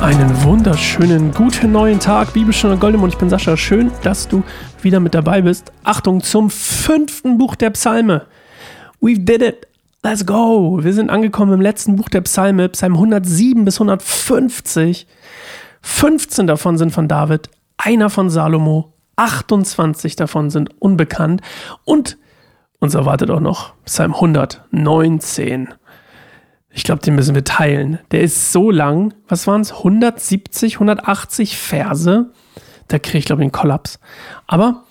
Einen 0.00 0.42
wunderschönen 0.44 1.30
guten 1.34 1.72
neuen 1.72 2.00
Tag, 2.00 2.32
Bibelstunde 2.32 2.78
Goldemund. 2.78 3.12
Ich 3.12 3.18
bin 3.18 3.28
Sascha. 3.28 3.54
Schön, 3.54 3.92
dass 4.02 4.26
du 4.26 4.42
wieder 4.80 4.98
mit 4.98 5.14
dabei 5.14 5.42
bist. 5.42 5.72
Achtung 5.84 6.22
zum 6.22 6.48
fünften 6.48 7.36
Buch 7.36 7.54
der 7.54 7.68
Psalme. 7.68 8.26
We 9.02 9.18
did 9.18 9.42
it. 9.42 9.66
Let's 10.02 10.24
go. 10.24 10.82
Wir 10.82 10.94
sind 10.94 11.10
angekommen 11.10 11.52
im 11.52 11.60
letzten 11.60 11.96
Buch 11.96 12.08
der 12.08 12.22
Psalme, 12.22 12.70
Psalm 12.70 12.94
107 12.94 13.66
bis 13.66 13.76
150. 13.76 15.06
15 15.82 16.46
davon 16.46 16.78
sind 16.78 16.92
von 16.92 17.06
David, 17.06 17.50
einer 17.76 18.08
von 18.08 18.30
Salomo, 18.30 18.94
28 19.16 20.16
davon 20.16 20.48
sind 20.48 20.70
unbekannt 20.80 21.42
und 21.84 22.16
uns 22.78 22.94
erwartet 22.94 23.30
auch 23.30 23.40
noch 23.40 23.74
Psalm 23.84 24.14
119. 24.14 25.68
Ich 26.72 26.84
glaube, 26.84 27.02
den 27.02 27.16
müssen 27.16 27.34
wir 27.34 27.44
teilen. 27.44 27.98
Der 28.12 28.20
ist 28.22 28.52
so 28.52 28.70
lang. 28.70 29.14
Was 29.28 29.46
waren 29.46 29.60
es? 29.60 29.72
170, 29.72 30.74
180 30.74 31.58
Verse. 31.58 32.30
Da 32.88 32.98
kriege 32.98 33.18
ich, 33.18 33.24
glaube 33.24 33.42
ich, 33.42 33.44
einen 33.44 33.52
Kollaps. 33.52 33.98
Aber 34.46 34.84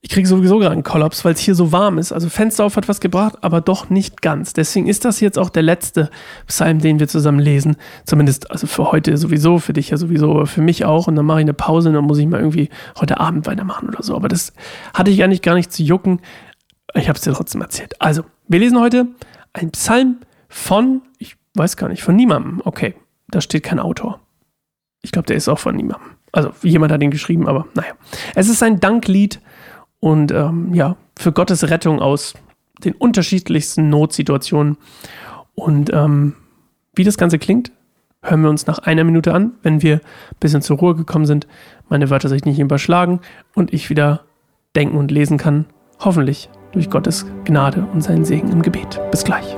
ich 0.00 0.10
kriege 0.10 0.28
sowieso 0.28 0.58
gerade 0.58 0.72
einen 0.72 0.84
Kollaps, 0.84 1.24
weil 1.24 1.34
es 1.34 1.40
hier 1.40 1.56
so 1.56 1.72
warm 1.72 1.98
ist. 1.98 2.12
Also 2.12 2.28
Fenster 2.28 2.64
auf 2.64 2.76
hat 2.76 2.88
was 2.88 3.00
gebracht, 3.00 3.38
aber 3.40 3.60
doch 3.60 3.90
nicht 3.90 4.22
ganz. 4.22 4.52
Deswegen 4.52 4.86
ist 4.86 5.04
das 5.04 5.18
jetzt 5.18 5.38
auch 5.38 5.50
der 5.50 5.64
letzte 5.64 6.08
Psalm, 6.46 6.78
den 6.78 7.00
wir 7.00 7.08
zusammen 7.08 7.40
lesen. 7.40 7.76
Zumindest 8.04 8.50
also 8.52 8.68
für 8.68 8.92
heute 8.92 9.16
sowieso, 9.16 9.58
für 9.58 9.72
dich 9.72 9.90
ja 9.90 9.96
sowieso, 9.96 10.30
aber 10.30 10.46
für 10.46 10.62
mich 10.62 10.84
auch. 10.84 11.08
Und 11.08 11.16
dann 11.16 11.26
mache 11.26 11.40
ich 11.40 11.44
eine 11.44 11.52
Pause 11.52 11.88
und 11.88 11.96
dann 11.96 12.04
muss 12.04 12.18
ich 12.18 12.26
mal 12.28 12.38
irgendwie 12.38 12.68
heute 13.00 13.18
Abend 13.18 13.46
weitermachen 13.46 13.88
oder 13.88 14.04
so. 14.04 14.14
Aber 14.14 14.28
das 14.28 14.52
hatte 14.94 15.10
ich 15.10 15.24
eigentlich 15.24 15.42
gar 15.42 15.56
nicht 15.56 15.72
zu 15.72 15.82
jucken. 15.82 16.20
Ich 16.94 17.08
habe 17.08 17.16
es 17.16 17.24
dir 17.24 17.32
trotzdem 17.32 17.60
erzählt. 17.60 18.00
Also, 18.00 18.22
wir 18.46 18.60
lesen 18.60 18.80
heute 18.80 19.08
einen 19.52 19.72
Psalm 19.72 20.18
von, 20.48 21.02
ich 21.18 21.36
weiß 21.54 21.76
gar 21.76 21.88
nicht, 21.88 22.02
von 22.02 22.16
niemandem. 22.16 22.62
Okay, 22.64 22.94
da 23.28 23.40
steht 23.40 23.62
kein 23.62 23.78
Autor. 23.78 24.20
Ich 25.02 25.12
glaube, 25.12 25.26
der 25.26 25.36
ist 25.36 25.48
auch 25.48 25.58
von 25.58 25.76
niemandem. 25.76 26.10
Also 26.32 26.52
jemand 26.62 26.92
hat 26.92 27.02
ihn 27.02 27.10
geschrieben, 27.10 27.48
aber 27.48 27.66
naja. 27.74 27.92
Es 28.34 28.48
ist 28.48 28.62
ein 28.62 28.80
Danklied 28.80 29.40
und 30.00 30.32
ähm, 30.32 30.74
ja, 30.74 30.96
für 31.16 31.32
Gottes 31.32 31.70
Rettung 31.70 32.00
aus 32.00 32.34
den 32.84 32.94
unterschiedlichsten 32.94 33.88
Notsituationen. 33.88 34.76
Und 35.54 35.92
ähm, 35.92 36.34
wie 36.94 37.04
das 37.04 37.18
Ganze 37.18 37.38
klingt, 37.38 37.72
hören 38.22 38.42
wir 38.42 38.50
uns 38.50 38.66
nach 38.66 38.78
einer 38.78 39.04
Minute 39.04 39.32
an, 39.32 39.52
wenn 39.62 39.82
wir 39.82 39.96
ein 39.96 40.36
bisschen 40.40 40.62
zur 40.62 40.78
Ruhe 40.78 40.94
gekommen 40.94 41.26
sind, 41.26 41.46
meine 41.88 42.10
Wörter 42.10 42.28
sich 42.28 42.44
nicht 42.44 42.58
überschlagen 42.58 43.20
und 43.54 43.72
ich 43.72 43.90
wieder 43.90 44.24
denken 44.76 44.96
und 44.96 45.10
lesen 45.10 45.38
kann. 45.38 45.66
Hoffentlich 46.00 46.48
durch 46.72 46.90
Gottes 46.90 47.26
Gnade 47.44 47.86
und 47.92 48.02
seinen 48.02 48.24
Segen 48.24 48.50
im 48.52 48.62
Gebet. 48.62 49.00
Bis 49.10 49.24
gleich. 49.24 49.56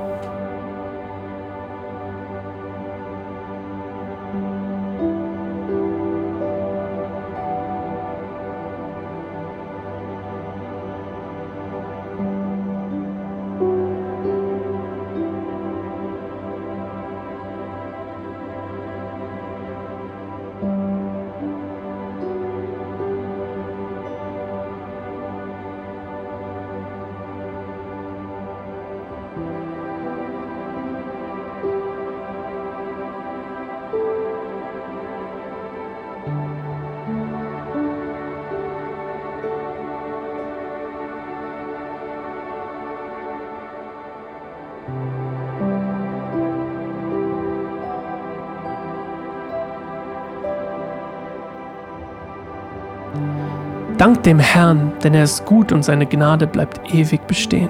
Dank 54.00 54.22
dem 54.22 54.38
Herrn, 54.38 54.94
denn 55.04 55.12
er 55.12 55.24
ist 55.24 55.44
gut 55.44 55.72
und 55.72 55.84
seine 55.84 56.06
Gnade 56.06 56.46
bleibt 56.46 56.94
ewig 56.94 57.26
bestehen. 57.26 57.68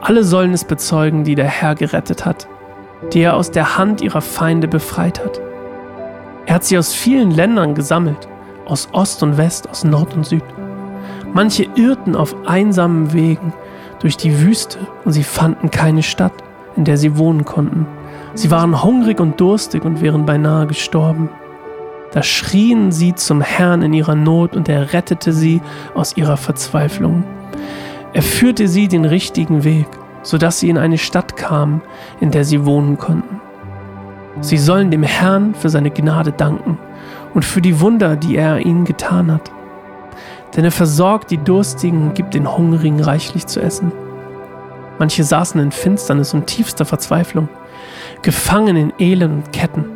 Alle 0.00 0.24
sollen 0.24 0.52
es 0.52 0.64
bezeugen, 0.64 1.22
die 1.22 1.36
der 1.36 1.46
Herr 1.46 1.76
gerettet 1.76 2.26
hat, 2.26 2.48
die 3.12 3.20
er 3.20 3.36
aus 3.36 3.52
der 3.52 3.78
Hand 3.78 4.00
ihrer 4.00 4.22
Feinde 4.22 4.66
befreit 4.66 5.24
hat. 5.24 5.40
Er 6.46 6.56
hat 6.56 6.64
sie 6.64 6.76
aus 6.76 6.92
vielen 6.92 7.30
Ländern 7.30 7.76
gesammelt, 7.76 8.26
aus 8.66 8.88
Ost 8.90 9.22
und 9.22 9.38
West, 9.38 9.70
aus 9.70 9.84
Nord 9.84 10.16
und 10.16 10.26
Süd. 10.26 10.42
Manche 11.32 11.68
irrten 11.76 12.16
auf 12.16 12.34
einsamen 12.48 13.12
Wegen 13.12 13.52
durch 14.00 14.16
die 14.16 14.40
Wüste 14.40 14.80
und 15.04 15.12
sie 15.12 15.22
fanden 15.22 15.70
keine 15.70 16.02
Stadt, 16.02 16.34
in 16.74 16.84
der 16.84 16.96
sie 16.96 17.16
wohnen 17.16 17.44
konnten. 17.44 17.86
Sie 18.34 18.50
waren 18.50 18.82
hungrig 18.82 19.20
und 19.20 19.40
durstig 19.40 19.84
und 19.84 20.00
wären 20.00 20.26
beinahe 20.26 20.66
gestorben. 20.66 21.28
Da 22.14 22.22
schrien 22.22 22.92
sie 22.92 23.16
zum 23.16 23.40
Herrn 23.40 23.82
in 23.82 23.92
ihrer 23.92 24.14
Not 24.14 24.54
und 24.54 24.68
er 24.68 24.92
rettete 24.92 25.32
sie 25.32 25.60
aus 25.96 26.16
ihrer 26.16 26.36
Verzweiflung. 26.36 27.24
Er 28.12 28.22
führte 28.22 28.68
sie 28.68 28.86
den 28.86 29.04
richtigen 29.04 29.64
Weg, 29.64 29.88
sodass 30.22 30.60
sie 30.60 30.70
in 30.70 30.78
eine 30.78 30.96
Stadt 30.96 31.36
kamen, 31.36 31.82
in 32.20 32.30
der 32.30 32.44
sie 32.44 32.64
wohnen 32.64 32.98
konnten. 32.98 33.40
Sie 34.42 34.58
sollen 34.58 34.92
dem 34.92 35.02
Herrn 35.02 35.56
für 35.56 35.68
seine 35.68 35.90
Gnade 35.90 36.30
danken 36.30 36.78
und 37.34 37.44
für 37.44 37.60
die 37.60 37.80
Wunder, 37.80 38.14
die 38.14 38.36
er 38.36 38.60
ihnen 38.60 38.84
getan 38.84 39.32
hat. 39.32 39.50
Denn 40.54 40.64
er 40.64 40.70
versorgt 40.70 41.32
die 41.32 41.38
Durstigen 41.38 42.00
und 42.00 42.14
gibt 42.14 42.34
den 42.34 42.56
Hungrigen 42.56 43.00
reichlich 43.00 43.48
zu 43.48 43.60
essen. 43.60 43.90
Manche 45.00 45.24
saßen 45.24 45.60
in 45.60 45.72
Finsternis 45.72 46.32
und 46.32 46.46
tiefster 46.46 46.84
Verzweiflung, 46.84 47.48
gefangen 48.22 48.76
in 48.76 48.92
Elend 49.00 49.46
und 49.46 49.52
Ketten 49.52 49.93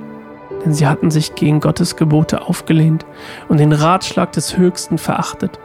denn 0.64 0.72
sie 0.74 0.86
hatten 0.86 1.10
sich 1.10 1.34
gegen 1.34 1.60
Gottes 1.60 1.96
Gebote 1.96 2.42
aufgelehnt 2.42 3.06
und 3.48 3.58
den 3.58 3.72
Ratschlag 3.72 4.32
des 4.32 4.56
Höchsten 4.56 4.98
verachtet. 4.98 5.58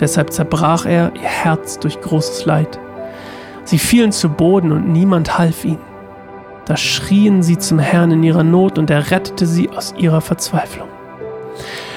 Deshalb 0.00 0.32
zerbrach 0.32 0.86
er 0.86 1.12
ihr 1.14 1.22
Herz 1.22 1.78
durch 1.78 2.00
großes 2.00 2.44
Leid. 2.44 2.78
Sie 3.64 3.78
fielen 3.78 4.12
zu 4.12 4.28
Boden 4.28 4.72
und 4.72 4.88
niemand 4.88 5.38
half 5.38 5.64
ihnen. 5.64 5.80
Da 6.66 6.76
schrien 6.76 7.42
sie 7.42 7.58
zum 7.58 7.78
Herrn 7.78 8.10
in 8.10 8.22
ihrer 8.22 8.44
Not 8.44 8.78
und 8.78 8.90
er 8.90 9.10
rettete 9.10 9.46
sie 9.46 9.70
aus 9.70 9.94
ihrer 9.96 10.20
Verzweiflung. 10.20 10.88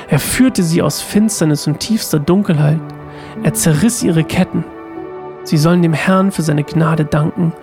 Er 0.08 0.19
führte 0.19 0.63
sie 0.63 0.81
aus 0.81 1.02
Finsternis 1.02 1.68
und 1.68 1.80
tiefster 1.80 2.19
Dunkelheit. 2.19 2.80
Er 3.44 3.53
zerriss 3.53 4.03
ihre 4.03 4.24
Ketten. 4.24 4.63
Sie 5.44 5.58
sollen 5.58 5.81
dem 5.81 5.94
Herrn 5.94 6.31
für 6.31 6.42
seine 6.42 6.63
Gnade 6.63 7.06
danken 7.06 7.53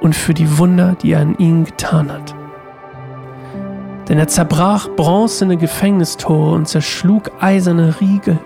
und 0.00 0.14
für 0.14 0.34
die 0.34 0.58
Wunder, 0.58 0.96
die 1.00 1.12
er 1.12 1.20
an 1.20 1.36
ihnen 1.38 1.64
getan 1.64 2.10
hat 2.12 2.34
denn 4.08 4.18
er 4.18 4.28
zerbrach 4.28 4.88
bronzene 4.88 5.56
Gefängnistore 5.56 6.54
und 6.54 6.68
zerschlug 6.68 7.30
eiserne 7.40 8.00
Riegel. 8.00 8.38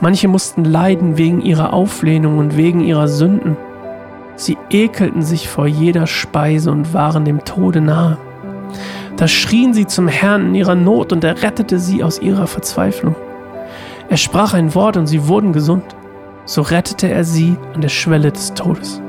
Manche 0.00 0.28
mussten 0.28 0.64
leiden 0.64 1.18
wegen 1.18 1.40
ihrer 1.40 1.72
Auflehnung 1.72 2.38
und 2.38 2.56
wegen 2.56 2.80
ihrer 2.80 3.08
Sünden. 3.08 3.56
Sie 4.36 4.56
ekelten 4.70 5.22
sich 5.22 5.48
vor 5.48 5.66
jeder 5.66 6.06
Speise 6.06 6.70
und 6.70 6.94
waren 6.94 7.24
dem 7.24 7.44
Tode 7.44 7.80
nahe. 7.80 8.18
Da 9.16 9.26
schrien 9.26 9.74
sie 9.74 9.86
zum 9.86 10.06
Herrn 10.06 10.46
in 10.46 10.54
ihrer 10.54 10.76
Not 10.76 11.12
und 11.12 11.24
er 11.24 11.42
rettete 11.42 11.80
sie 11.80 12.04
aus 12.04 12.20
ihrer 12.20 12.46
Verzweiflung. 12.46 13.16
Er 14.08 14.16
sprach 14.16 14.54
ein 14.54 14.74
Wort 14.76 14.96
und 14.96 15.08
sie 15.08 15.26
wurden 15.26 15.52
gesund. 15.52 15.84
So 16.44 16.62
rettete 16.62 17.10
er 17.10 17.24
sie 17.24 17.56
an 17.74 17.80
der 17.80 17.88
Schwelle 17.88 18.30
des 18.30 18.54
Todes. 18.54 19.02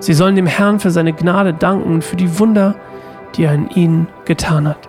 Sie 0.00 0.14
sollen 0.14 0.36
dem 0.36 0.46
Herrn 0.46 0.80
für 0.80 0.90
seine 0.90 1.12
Gnade 1.12 1.52
danken 1.52 1.92
und 1.92 2.04
für 2.04 2.16
die 2.16 2.38
Wunder, 2.38 2.74
die 3.36 3.44
er 3.44 3.54
in 3.54 3.70
ihnen 3.70 4.08
getan 4.24 4.68
hat. 4.68 4.88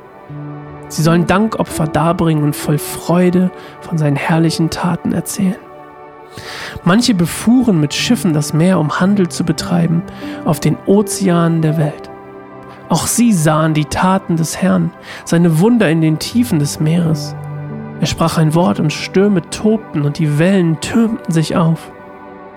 Sie 0.88 1.04
sollen 1.04 1.26
Dankopfer 1.26 1.88
darbringen 1.88 2.44
und 2.44 2.56
voll 2.56 2.78
Freude 2.78 3.52
von 3.80 3.98
seinen 3.98 4.18
herrlichen 4.18 4.70
Taten 4.70 5.14
erzählen. 5.14 5.56
Manche 6.84 7.14
befuhren 7.14 7.80
mit 7.80 7.94
Schiffen 7.94 8.34
das 8.34 8.54
Meer, 8.54 8.80
um 8.80 9.00
Handel 9.00 9.30
zu 9.30 9.44
betreiben 9.44 10.04
auf 10.46 10.60
den 10.60 10.78
Ozeanen 10.86 11.62
der 11.62 11.78
Welt. 11.78 12.10
Auch 12.90 13.08
sie 13.08 13.32
sahen 13.32 13.74
die 13.74 13.86
Taten 13.86 14.36
des 14.36 14.62
Herrn, 14.62 14.92
seine 15.24 15.60
Wunder 15.60 15.90
in 15.90 16.02
den 16.02 16.20
Tiefen 16.20 16.60
des 16.60 16.80
Meeres. 16.80 17.36
Er 18.02 18.08
sprach 18.08 18.38
ein 18.38 18.54
Wort 18.54 18.80
und 18.80 18.92
Stürme 18.92 19.50
tobten 19.50 20.02
und 20.02 20.20
die 20.20 20.40
Wellen 20.40 20.82
türmten 20.82 21.32
sich 21.32 21.56
auf. 21.56 21.92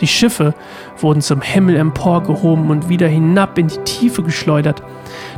Die 0.01 0.07
Schiffe 0.07 0.55
wurden 0.99 1.21
zum 1.21 1.41
Himmel 1.41 1.77
emporgehoben 1.77 2.71
und 2.71 2.89
wieder 2.89 3.07
hinab 3.07 3.59
in 3.59 3.69
die 3.69 3.79
Tiefe 3.79 4.23
geschleudert, 4.23 4.83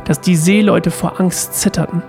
dass 0.05 0.21
die 0.21 0.35
Seeleute 0.35 0.91
vor 0.91 1.19
Angst 1.19 1.53
zitterten. 1.53 2.01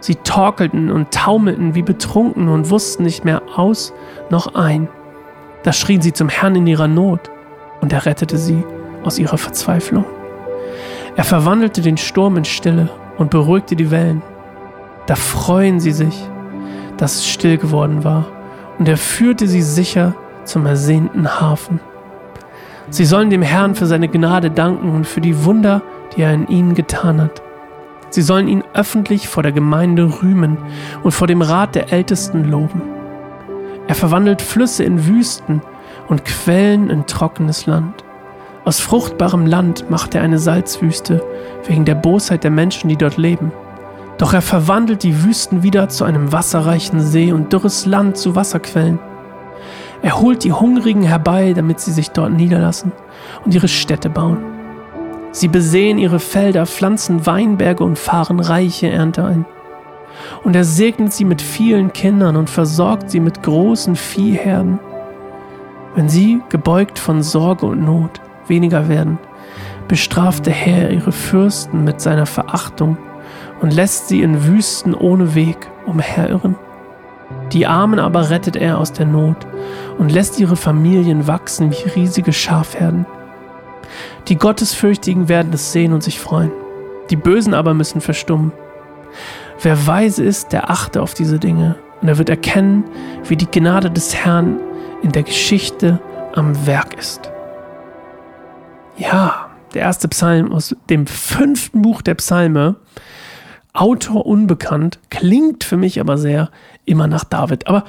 Sie 0.00 0.16
torkelten 0.16 0.90
und 0.90 1.10
taumelten 1.12 1.74
wie 1.74 1.82
betrunken 1.82 2.48
und 2.48 2.70
wussten 2.70 3.04
nicht 3.04 3.24
mehr 3.24 3.42
aus 3.56 3.92
noch 4.30 4.54
ein. 4.54 4.88
Da 5.62 5.72
schrien 5.72 6.02
sie 6.02 6.12
zum 6.12 6.28
Herrn 6.28 6.56
in 6.56 6.66
ihrer 6.66 6.88
Not, 6.88 7.30
und 7.80 7.92
er 7.92 8.06
rettete 8.06 8.38
sie 8.38 8.64
aus 9.02 9.18
ihrer 9.18 9.38
Verzweiflung. 9.38 10.04
Er 11.16 11.24
verwandelte 11.24 11.80
den 11.80 11.96
Sturm 11.96 12.36
in 12.36 12.44
Stille 12.44 12.90
und 13.18 13.30
beruhigte 13.30 13.76
die 13.76 13.90
Wellen. 13.90 14.22
Da 15.06 15.14
freuen 15.16 15.80
sie 15.80 15.92
sich, 15.92 16.28
dass 16.96 17.16
es 17.16 17.28
still 17.28 17.56
geworden 17.56 18.04
war, 18.04 18.26
und 18.78 18.88
er 18.88 18.96
führte 18.96 19.46
sie 19.46 19.62
sicher 19.62 20.14
zum 20.44 20.66
ersehnten 20.66 21.40
Hafen. 21.40 21.80
Sie 22.90 23.04
sollen 23.04 23.30
dem 23.30 23.42
Herrn 23.42 23.74
für 23.74 23.86
seine 23.86 24.08
Gnade 24.08 24.50
danken 24.50 24.90
und 24.90 25.06
für 25.06 25.20
die 25.20 25.44
Wunder, 25.44 25.82
die 26.14 26.22
er 26.22 26.32
in 26.32 26.46
ihnen 26.48 26.74
getan 26.74 27.20
hat. 27.20 27.42
Sie 28.10 28.22
sollen 28.22 28.46
ihn 28.46 28.62
öffentlich 28.74 29.28
vor 29.28 29.42
der 29.42 29.52
Gemeinde 29.52 30.22
rühmen 30.22 30.58
und 31.02 31.12
vor 31.12 31.26
dem 31.26 31.42
Rat 31.42 31.74
der 31.74 31.92
Ältesten 31.92 32.44
loben. 32.44 32.82
Er 33.88 33.94
verwandelt 33.94 34.40
Flüsse 34.40 34.84
in 34.84 35.06
Wüsten 35.06 35.62
und 36.08 36.24
Quellen 36.24 36.90
in 36.90 37.06
trockenes 37.06 37.66
Land. 37.66 38.04
Aus 38.64 38.80
fruchtbarem 38.80 39.46
Land 39.46 39.90
macht 39.90 40.14
er 40.14 40.22
eine 40.22 40.38
Salzwüste 40.38 41.22
wegen 41.66 41.84
der 41.84 41.96
Bosheit 41.96 42.44
der 42.44 42.50
Menschen, 42.50 42.88
die 42.88 42.96
dort 42.96 43.16
leben. 43.16 43.52
Doch 44.18 44.32
er 44.32 44.42
verwandelt 44.42 45.02
die 45.02 45.24
Wüsten 45.24 45.62
wieder 45.62 45.88
zu 45.88 46.04
einem 46.04 46.32
wasserreichen 46.32 47.00
See 47.00 47.32
und 47.32 47.52
dürres 47.52 47.84
Land 47.84 48.16
zu 48.16 48.36
Wasserquellen. 48.36 48.98
Er 50.04 50.20
holt 50.20 50.44
die 50.44 50.52
Hungrigen 50.52 51.02
herbei, 51.02 51.54
damit 51.54 51.80
sie 51.80 51.90
sich 51.90 52.10
dort 52.10 52.30
niederlassen 52.30 52.92
und 53.42 53.54
ihre 53.54 53.68
Städte 53.68 54.10
bauen. 54.10 54.36
Sie 55.32 55.48
besehen 55.48 55.96
ihre 55.96 56.20
Felder, 56.20 56.66
pflanzen 56.66 57.24
Weinberge 57.24 57.82
und 57.82 57.98
fahren 57.98 58.38
reiche 58.38 58.90
Ernte 58.90 59.24
ein. 59.24 59.46
Und 60.44 60.54
er 60.54 60.64
segnet 60.64 61.14
sie 61.14 61.24
mit 61.24 61.40
vielen 61.40 61.94
Kindern 61.94 62.36
und 62.36 62.50
versorgt 62.50 63.10
sie 63.10 63.18
mit 63.18 63.42
großen 63.42 63.96
Viehherden. 63.96 64.78
Wenn 65.94 66.10
sie, 66.10 66.42
gebeugt 66.50 66.98
von 66.98 67.22
Sorge 67.22 67.64
und 67.64 67.82
Not, 67.82 68.20
weniger 68.46 68.90
werden, 68.90 69.18
bestraft 69.88 70.44
der 70.44 70.52
Herr 70.52 70.90
ihre 70.90 71.12
Fürsten 71.12 71.82
mit 71.82 72.02
seiner 72.02 72.26
Verachtung 72.26 72.98
und 73.62 73.72
lässt 73.72 74.08
sie 74.08 74.20
in 74.20 74.44
Wüsten 74.44 74.92
ohne 74.92 75.34
Weg 75.34 75.56
umherirren. 75.86 76.56
Die 77.52 77.66
Armen 77.66 77.98
aber 77.98 78.30
rettet 78.30 78.56
er 78.56 78.78
aus 78.78 78.92
der 78.92 79.06
Not 79.06 79.46
und 79.98 80.10
lässt 80.10 80.40
ihre 80.40 80.56
Familien 80.56 81.26
wachsen 81.26 81.70
wie 81.70 81.88
riesige 81.88 82.32
Schafherden. 82.32 83.06
Die 84.28 84.36
Gottesfürchtigen 84.36 85.28
werden 85.28 85.52
es 85.52 85.72
sehen 85.72 85.92
und 85.92 86.02
sich 86.02 86.18
freuen. 86.18 86.50
Die 87.10 87.16
Bösen 87.16 87.54
aber 87.54 87.74
müssen 87.74 88.00
verstummen. 88.00 88.52
Wer 89.60 89.86
weise 89.86 90.24
ist, 90.24 90.52
der 90.52 90.70
achte 90.70 91.02
auf 91.02 91.14
diese 91.14 91.38
Dinge 91.38 91.76
und 92.00 92.08
er 92.08 92.18
wird 92.18 92.30
erkennen, 92.30 92.84
wie 93.28 93.36
die 93.36 93.50
Gnade 93.50 93.90
des 93.90 94.14
Herrn 94.14 94.58
in 95.02 95.12
der 95.12 95.22
Geschichte 95.22 96.00
am 96.34 96.66
Werk 96.66 96.98
ist. 96.98 97.30
Ja, 98.96 99.50
der 99.74 99.82
erste 99.82 100.08
Psalm 100.08 100.52
aus 100.52 100.74
dem 100.88 101.06
fünften 101.06 101.82
Buch 101.82 102.02
der 102.02 102.14
Psalme 102.14 102.76
Autor 103.72 104.24
unbekannt, 104.24 105.00
klingt 105.10 105.64
für 105.64 105.76
mich 105.76 105.98
aber 106.00 106.16
sehr 106.16 106.50
immer 106.84 107.06
nach 107.06 107.24
David. 107.24 107.66
Aber 107.66 107.84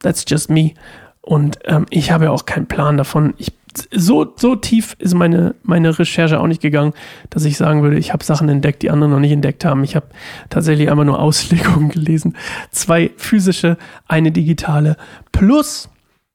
that's 0.00 0.24
just 0.26 0.50
me. 0.50 0.72
Und 1.20 1.58
ähm, 1.64 1.86
ich 1.90 2.10
habe 2.10 2.24
ja 2.24 2.30
auch 2.30 2.46
keinen 2.46 2.66
Plan 2.66 2.96
davon. 2.96 3.34
Ich, 3.38 3.52
so, 3.90 4.34
so 4.36 4.54
tief 4.56 4.96
ist 4.98 5.14
meine, 5.14 5.54
meine 5.62 5.98
Recherche 5.98 6.40
auch 6.40 6.46
nicht 6.46 6.60
gegangen, 6.60 6.92
dass 7.30 7.44
ich 7.44 7.56
sagen 7.56 7.82
würde, 7.82 7.96
ich 7.96 8.12
habe 8.12 8.24
Sachen 8.24 8.48
entdeckt, 8.48 8.82
die 8.82 8.90
andere 8.90 9.08
noch 9.08 9.20
nicht 9.20 9.32
entdeckt 9.32 9.64
haben. 9.64 9.84
Ich 9.84 9.96
habe 9.96 10.06
tatsächlich 10.50 10.90
einfach 10.90 11.04
nur 11.04 11.18
Auslegungen 11.20 11.88
gelesen. 11.88 12.36
Zwei 12.70 13.12
physische, 13.16 13.78
eine 14.08 14.32
digitale. 14.32 14.96
Plus 15.30 15.88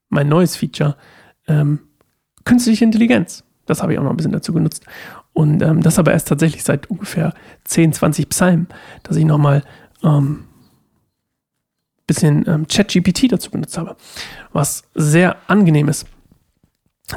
mein 0.09 0.29
neues 0.29 0.55
Feature, 0.55 0.95
ähm, 1.47 1.79
künstliche 2.45 2.85
Intelligenz. 2.85 3.44
Das 3.65 3.83
habe 3.83 3.94
ich 3.94 3.99
auch 3.99 4.03
noch 4.03 4.11
ein 4.11 4.17
bisschen 4.17 4.31
dazu 4.31 4.53
genutzt. 4.53 4.85
Und 5.33 5.61
ähm, 5.61 5.83
das 5.83 5.99
aber 5.99 6.13
erst 6.13 6.29
tatsächlich 6.29 6.63
seit 6.63 6.89
ungefähr 6.89 7.33
10, 7.65 7.94
20 7.94 8.29
Psalmen, 8.29 8.67
dass 9.03 9.17
ich 9.17 9.25
nochmal 9.25 9.63
ähm, 10.03 10.45
bisschen 12.07 12.48
ähm, 12.48 12.68
ChatGPT 12.68 13.31
dazu 13.31 13.51
benutzt 13.51 13.77
habe. 13.77 13.95
Was 14.54 14.83
sehr 14.95 15.36
angenehm 15.48 15.89
ist, 15.89 16.07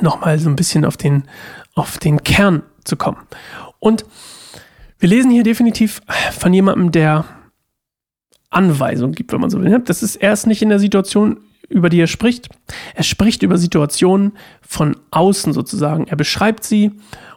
nochmal 0.01 0.39
so 0.39 0.51
ein 0.51 0.57
bisschen 0.57 0.85
auf 0.85 0.97
den, 0.97 1.25
auf 1.75 1.99
den 1.99 2.23
Kern 2.23 2.63
zu 2.85 2.97
kommen. 2.97 3.19
Und 3.79 4.05
wir 4.99 5.09
lesen 5.09 5.31
hier 5.31 5.43
definitiv 5.43 6.03
von 6.33 6.53
jemandem, 6.53 6.93
der 6.93 7.25
Anweisungen 8.51 9.15
gibt, 9.15 9.33
wenn 9.33 9.41
man 9.41 9.49
so 9.51 9.63
will. 9.63 9.79
Das 9.85 10.03
ist 10.03 10.17
erst 10.17 10.47
nicht 10.47 10.61
in 10.61 10.69
der 10.69 10.79
Situation, 10.79 11.39
über 11.69 11.89
die 11.89 12.01
er 12.01 12.09
spricht. 12.09 12.49
Er 12.95 13.05
spricht 13.05 13.43
über 13.43 13.57
Situationen 13.57 14.33
von 14.61 14.97
außen 15.13 15.53
sozusagen. 15.53 16.09
Er 16.09 16.17
beschreibt 16.17 16.65
sie 16.65 16.91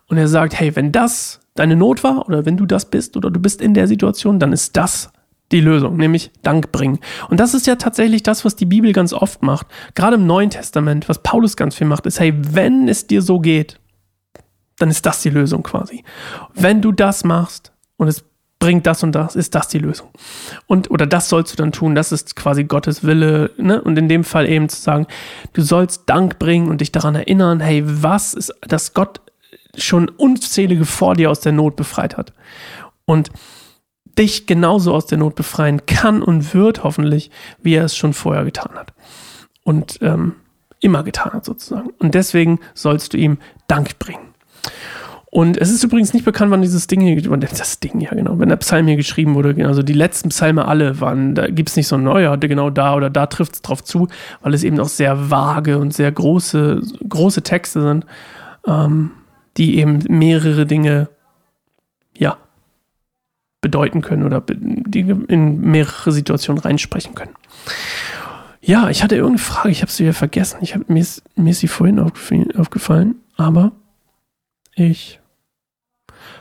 und 0.07 0.17
er 0.17 0.27
sagt, 0.27 0.59
hey, 0.59 0.75
wenn 0.75 0.91
das 0.91 1.39
deine 1.55 1.75
Not 1.75 2.03
war 2.03 2.27
oder 2.27 2.45
wenn 2.45 2.57
du 2.57 2.65
das 2.65 2.89
bist 2.89 3.15
oder 3.15 3.29
du 3.29 3.39
bist 3.39 3.61
in 3.61 3.75
der 3.75 3.87
Situation, 3.87 4.39
dann 4.39 4.51
ist 4.51 4.75
das 4.75 5.12
die 5.53 5.61
Lösung, 5.61 5.95
nämlich 5.97 6.31
Dank 6.41 6.71
bringen. 6.71 6.99
Und 7.29 7.39
das 7.39 7.53
ist 7.53 7.67
ja 7.67 7.75
tatsächlich 7.75 8.23
das, 8.23 8.43
was 8.43 8.55
die 8.55 8.65
Bibel 8.65 8.91
ganz 8.91 9.13
oft 9.13 9.43
macht. 9.43 9.67
Gerade 9.95 10.15
im 10.15 10.25
Neuen 10.25 10.49
Testament, 10.49 11.07
was 11.07 11.19
Paulus 11.19 11.55
ganz 11.55 11.75
viel 11.75 11.87
macht, 11.87 12.05
ist, 12.05 12.19
hey, 12.19 12.33
wenn 12.35 12.89
es 12.89 13.07
dir 13.07 13.21
so 13.21 13.39
geht, 13.39 13.79
dann 14.77 14.89
ist 14.89 15.05
das 15.05 15.21
die 15.21 15.29
Lösung 15.29 15.63
quasi. 15.63 16.03
Wenn 16.53 16.81
du 16.81 16.91
das 16.91 17.23
machst 17.23 17.71
und 17.97 18.07
es 18.07 18.25
bringt 18.59 18.87
das 18.87 19.03
und 19.03 19.13
das, 19.13 19.35
ist 19.35 19.55
das 19.55 19.67
die 19.67 19.79
Lösung. 19.79 20.09
Und, 20.67 20.89
oder 20.89 21.05
das 21.05 21.29
sollst 21.29 21.51
du 21.51 21.57
dann 21.57 21.73
tun, 21.73 21.95
das 21.95 22.11
ist 22.13 22.35
quasi 22.35 22.63
Gottes 22.63 23.03
Wille, 23.03 23.51
ne? 23.57 23.81
Und 23.81 23.97
in 23.97 24.07
dem 24.07 24.23
Fall 24.23 24.47
eben 24.47 24.69
zu 24.69 24.81
sagen, 24.81 25.05
du 25.51 25.61
sollst 25.61 26.03
Dank 26.05 26.39
bringen 26.39 26.69
und 26.69 26.79
dich 26.79 26.91
daran 26.91 27.15
erinnern, 27.15 27.59
hey, 27.59 27.83
was 27.85 28.33
ist, 28.33 28.53
dass 28.61 28.93
Gott 28.93 29.19
schon 29.75 30.07
unzählige 30.07 30.85
vor 30.85 31.15
dir 31.15 31.29
aus 31.29 31.41
der 31.41 31.51
Not 31.51 31.75
befreit 31.75 32.15
hat. 32.15 32.31
Und 33.05 33.31
dich 34.17 34.45
genauso 34.45 34.93
aus 34.93 35.05
der 35.05 35.17
Not 35.17 35.35
befreien 35.35 35.85
kann 35.85 36.21
und 36.21 36.53
wird 36.53 36.83
hoffentlich, 36.83 37.31
wie 37.61 37.75
er 37.75 37.85
es 37.85 37.95
schon 37.95 38.13
vorher 38.13 38.45
getan 38.45 38.75
hat. 38.75 38.93
Und 39.63 39.99
ähm, 40.01 40.35
immer 40.81 41.03
getan 41.03 41.33
hat 41.33 41.45
sozusagen. 41.45 41.89
Und 41.99 42.13
deswegen 42.13 42.59
sollst 42.73 43.13
du 43.13 43.17
ihm 43.17 43.37
Dank 43.67 43.97
bringen. 43.99 44.33
Und 45.31 45.57
es 45.57 45.71
ist 45.71 45.83
übrigens 45.83 46.13
nicht 46.13 46.25
bekannt, 46.25 46.51
wann 46.51 46.61
dieses 46.61 46.85
Ding 46.85 47.01
hier, 47.01 47.19
das 47.19 47.79
Ding, 47.79 47.99
ja 47.99 48.11
genau, 48.11 48.37
wenn 48.37 48.49
der 48.49 48.57
Psalm 48.57 48.85
hier 48.85 48.97
geschrieben 48.97 49.33
wurde, 49.33 49.65
also 49.65 49.81
die 49.81 49.93
letzten 49.93 50.29
Psalme 50.29 50.67
alle 50.67 51.01
waren, 51.01 51.33
da 51.33 51.47
gibt 51.47 51.69
es 51.69 51.75
nicht 51.75 51.87
so 51.87 51.95
ein 51.95 52.03
neuer, 52.03 52.37
genau 52.37 52.69
da 52.69 52.93
oder 52.93 53.09
da 53.09 53.25
trifft 53.25 53.55
es 53.55 53.61
drauf 53.63 53.83
zu, 53.83 54.09
weil 54.41 54.53
es 54.53 54.63
eben 54.63 54.79
auch 54.79 54.89
sehr 54.89 55.31
vage 55.31 55.79
und 55.79 55.91
sehr 55.91 56.11
große, 56.11 56.81
große 57.09 57.41
Texte 57.41 57.81
sind. 57.81 58.05
Ähm, 58.67 59.11
die 59.57 59.77
eben 59.77 59.99
mehrere 60.09 60.65
Dinge, 60.65 61.09
ja, 62.17 62.37
bedeuten 63.63 64.01
können 64.01 64.23
oder 64.23 64.43
die 64.45 64.99
in 64.99 65.61
mehrere 65.61 66.11
Situationen 66.11 66.61
reinsprechen 66.61 67.15
können. 67.15 67.33
Ja, 68.61 68.89
ich 68.89 69.01
hatte 69.01 69.15
irgendeine 69.15 69.39
Frage, 69.39 69.69
ich 69.69 69.81
habe 69.81 69.91
sie 69.91 70.05
ja 70.05 70.13
vergessen. 70.13 70.59
Ich 70.61 70.75
hab, 70.75 70.87
mir, 70.87 70.99
ist, 70.99 71.23
mir 71.35 71.49
ist 71.49 71.59
sie 71.59 71.67
vorhin 71.67 71.99
aufgefallen, 71.99 73.15
aber 73.35 73.71
ich 74.75 75.19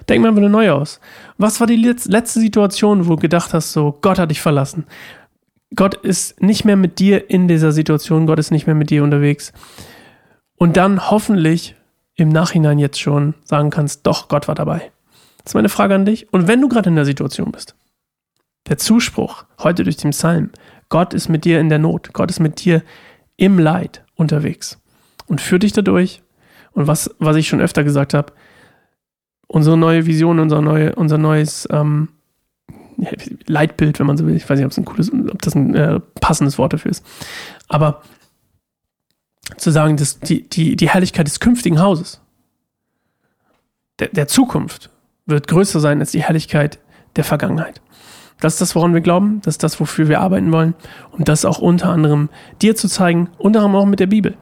denke 0.08 0.28
mal 0.28 0.36
wieder 0.36 0.48
neu 0.48 0.70
aus. 0.70 1.00
Was 1.38 1.58
war 1.58 1.66
die 1.66 1.76
letzte 1.76 2.40
Situation, 2.40 3.06
wo 3.06 3.16
du 3.16 3.22
gedacht 3.22 3.54
hast, 3.54 3.72
so 3.72 3.98
Gott 4.02 4.18
hat 4.18 4.30
dich 4.30 4.40
verlassen? 4.40 4.84
Gott 5.74 5.94
ist 5.94 6.42
nicht 6.42 6.64
mehr 6.64 6.76
mit 6.76 6.98
dir 6.98 7.30
in 7.30 7.48
dieser 7.48 7.72
Situation, 7.72 8.26
Gott 8.26 8.38
ist 8.38 8.50
nicht 8.50 8.66
mehr 8.66 8.76
mit 8.76 8.90
dir 8.90 9.02
unterwegs. 9.02 9.52
Und 10.56 10.76
dann 10.76 11.10
hoffentlich 11.10 11.74
im 12.14 12.28
Nachhinein 12.28 12.78
jetzt 12.78 13.00
schon 13.00 13.34
sagen 13.44 13.70
kannst, 13.70 14.06
doch, 14.06 14.28
Gott 14.28 14.48
war 14.48 14.54
dabei. 14.54 14.92
Das 15.42 15.50
ist 15.50 15.54
meine 15.54 15.68
Frage 15.68 15.94
an 15.94 16.04
dich. 16.04 16.32
Und 16.32 16.48
wenn 16.48 16.60
du 16.60 16.68
gerade 16.68 16.88
in 16.88 16.96
der 16.96 17.04
Situation 17.04 17.52
bist, 17.52 17.74
der 18.68 18.78
Zuspruch 18.78 19.44
heute 19.58 19.84
durch 19.84 19.96
den 19.96 20.10
Psalm, 20.10 20.50
Gott 20.88 21.14
ist 21.14 21.28
mit 21.28 21.44
dir 21.44 21.58
in 21.58 21.68
der 21.68 21.78
Not, 21.78 22.12
Gott 22.12 22.30
ist 22.30 22.40
mit 22.40 22.64
dir 22.64 22.82
im 23.36 23.58
Leid 23.58 24.04
unterwegs 24.14 24.78
und 25.26 25.40
führt 25.40 25.62
dich 25.62 25.72
dadurch. 25.72 26.22
Und 26.72 26.86
was, 26.86 27.14
was 27.18 27.36
ich 27.36 27.48
schon 27.48 27.60
öfter 27.60 27.82
gesagt 27.82 28.14
habe, 28.14 28.32
unsere 29.46 29.76
neue 29.76 30.06
Vision, 30.06 30.38
unser, 30.38 30.62
neue, 30.62 30.94
unser 30.94 31.18
neues 31.18 31.68
ähm, 31.70 32.08
Leitbild, 33.46 33.98
wenn 33.98 34.06
man 34.06 34.16
so 34.16 34.26
will, 34.26 34.36
ich 34.36 34.48
weiß 34.48 34.58
nicht, 34.58 34.66
ob, 34.66 34.76
ein 34.76 34.84
cooles, 34.84 35.12
ob 35.12 35.42
das 35.42 35.54
ein 35.54 35.74
äh, 35.74 36.00
passendes 36.20 36.56
Wort 36.58 36.72
dafür 36.72 36.90
ist, 36.90 37.04
aber 37.68 38.02
zu 39.56 39.70
sagen, 39.70 39.96
dass 39.96 40.20
die, 40.20 40.48
die, 40.48 40.76
die 40.76 40.88
Herrlichkeit 40.88 41.26
des 41.26 41.40
künftigen 41.40 41.80
Hauses, 41.80 42.20
der, 43.98 44.08
der 44.08 44.28
Zukunft, 44.28 44.90
wird 45.26 45.48
größer 45.48 45.80
sein 45.80 46.00
als 46.00 46.12
die 46.12 46.22
Herrlichkeit 46.22 46.78
der 47.16 47.24
Vergangenheit. 47.24 47.80
Das 48.40 48.54
ist 48.54 48.60
das, 48.60 48.74
woran 48.74 48.92
wir 48.92 49.00
glauben, 49.00 49.40
das 49.44 49.54
ist 49.54 49.62
das, 49.62 49.78
wofür 49.78 50.08
wir 50.08 50.20
arbeiten 50.20 50.52
wollen, 50.52 50.74
um 51.12 51.24
das 51.24 51.44
auch 51.44 51.58
unter 51.58 51.90
anderem 51.90 52.28
dir 52.60 52.74
zu 52.74 52.88
zeigen, 52.88 53.30
unter 53.38 53.60
anderem 53.60 53.76
auch 53.76 53.86
mit 53.86 54.00
der 54.00 54.08
Bibel. 54.08 54.36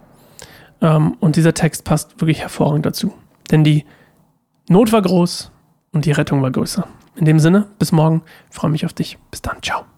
Ähm, 0.80 1.16
und 1.20 1.36
dieser 1.36 1.52
Text 1.52 1.84
passt 1.84 2.20
wirklich 2.20 2.40
hervorragend 2.40 2.86
dazu. 2.86 3.12
Denn 3.50 3.64
die 3.64 3.84
Not 4.68 4.92
war 4.92 5.02
groß 5.02 5.50
und 5.92 6.04
die 6.06 6.12
Rettung 6.12 6.42
war 6.42 6.50
größer. 6.50 6.86
In 7.16 7.24
dem 7.26 7.40
Sinne, 7.40 7.66
bis 7.78 7.92
morgen, 7.92 8.22
freue 8.50 8.70
mich 8.70 8.86
auf 8.86 8.94
dich. 8.94 9.18
Bis 9.30 9.42
dann, 9.42 9.62
ciao. 9.62 9.89